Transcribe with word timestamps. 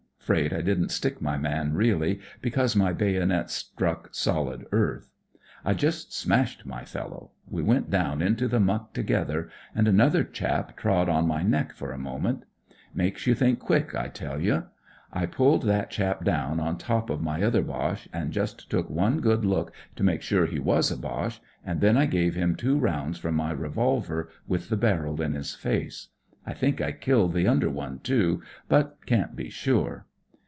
'Fraid 0.23 0.53
I 0.53 0.61
didn't 0.61 0.91
stick 0.91 1.21
my 1.21 1.37
man, 1.37 1.73
really, 1.73 2.21
because 2.41 2.73
my 2.73 2.93
bayonet 2.93 3.49
struck 3.49 4.07
solid 4.15 4.65
earth. 4.71 5.09
I 5.65 5.73
just 5.73 6.13
smashed 6.13 6.65
my 6.65 6.85
fellow. 6.85 7.31
We 7.49 7.61
went 7.61 7.89
down 7.89 8.21
into 8.21 8.47
the 8.47 8.59
muck 8.61 8.93
together, 8.93 9.49
and 9.75 9.89
another 9.89 10.23
chap 10.23 10.77
trod 10.77 11.09
on 11.09 11.27
my 11.27 11.43
neck 11.43 11.73
for 11.73 11.91
a 11.91 11.97
moment. 11.97 12.45
Makes 12.95 13.27
you 13.27 13.35
think 13.35 13.59
quick, 13.59 13.93
I 13.93 14.07
tell 14.07 14.39
you. 14.39 14.67
I 15.11 15.25
pulled 15.25 15.63
that 15.63 15.89
chap 15.89 16.23
down 16.23 16.61
on 16.61 16.77
top 16.77 17.09
of 17.09 17.19
my 17.21 17.39
iMMn 17.39 17.41
WHAT 17.41 17.47
IT'S 17.47 17.47
LIKE 17.47 17.47
IN 17.51 17.51
THE 17.51 17.51
PUSH 17.51 17.51
15 17.51 17.51
other 17.51 17.91
Bjche, 17.91 18.21
and 18.23 18.31
just 18.31 18.69
took 18.71 18.89
one 18.89 19.19
good 19.19 19.43
look 19.43 19.73
to 19.97 20.03
make 20.03 20.21
sure 20.21 20.45
he 20.45 20.59
was 20.59 20.91
a 20.91 20.97
Boche; 20.97 21.41
and 21.65 21.81
then 21.81 21.97
I 21.97 22.05
gave 22.05 22.35
him 22.35 22.55
two 22.55 22.77
rounds 22.79 23.17
from 23.17 23.35
my 23.35 23.51
revolver, 23.51 24.29
with 24.47 24.69
the 24.69 24.77
barrel 24.77 25.21
in 25.21 25.33
his 25.33 25.55
face. 25.55 26.07
I 26.45 26.53
think 26.53 26.79
I 26.79 26.93
killed 26.93 27.33
the 27.33 27.49
under 27.49 27.69
one 27.69 27.99
too; 27.99 28.41
but 28.69 28.97
can't 29.05 29.35
be 29.35 29.49
sure. 29.49 30.05